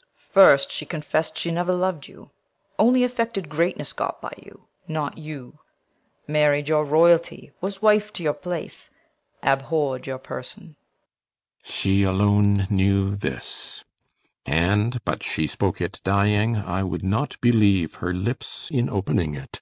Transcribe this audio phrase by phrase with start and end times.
[0.00, 0.32] CORNELIUS.
[0.62, 2.30] First, she confess'd she never lov'd you;
[2.78, 5.58] only Affected greatness got by you, not you;
[6.26, 8.88] Married your royalty, was wife to your place;
[9.42, 10.74] Abhorr'd your person.
[11.64, 11.72] CYMBELINE.
[11.74, 13.84] She alone knew this;
[14.46, 19.60] And but she spoke it dying, I would not Believe her lips in opening it.